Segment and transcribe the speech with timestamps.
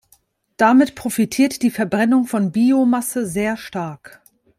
[0.57, 4.19] Damit profitiert die Verbrennung von Biomasse sehr stark.